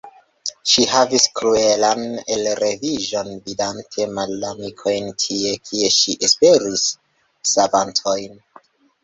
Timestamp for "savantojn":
7.53-8.43